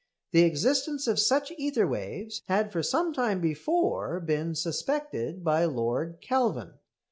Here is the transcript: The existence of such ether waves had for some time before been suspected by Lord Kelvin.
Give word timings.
The 0.31 0.41
existence 0.41 1.05
of 1.05 1.19
such 1.19 1.51
ether 1.59 1.85
waves 1.85 2.41
had 2.47 2.71
for 2.71 2.81
some 2.81 3.13
time 3.13 3.39
before 3.39 4.19
been 4.19 4.55
suspected 4.55 5.43
by 5.43 5.65
Lord 5.65 6.17
Kelvin. 6.21 6.73